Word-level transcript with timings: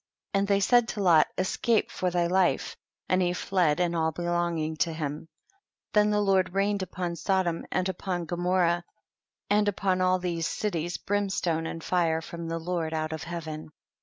50. 0.33 0.39
And 0.39 0.47
they 0.47 0.59
said 0.59 0.87
to 0.87 0.99
Lot, 1.03 1.27
escape 1.37 1.91
for 1.91 2.09
thy 2.09 2.25
life, 2.25 2.75
and 3.07 3.21
he 3.21 3.33
fled 3.33 3.79
and 3.79 3.95
all 3.95 4.11
be 4.11 4.23
longing 4.23 4.75
to 4.77 4.91
him. 4.93 5.29
51. 5.93 5.93
Then 5.93 6.09
the 6.09 6.21
Lord 6.21 6.55
rained 6.55 6.81
upon 6.81 7.15
Sodom 7.15 7.67
and 7.71 7.87
upon 7.87 8.25
Gomorrah 8.25 8.83
and 9.47 9.69
up 9.69 9.85
on 9.85 10.01
all 10.01 10.17
these 10.17 10.47
cities 10.47 10.97
brimstone 10.97 11.67
and 11.67 11.83
fire 11.83 12.19
from 12.19 12.47
the 12.47 12.57
Lord 12.57 12.95
out 12.95 13.13
of 13.13 13.21
heaven. 13.25 13.69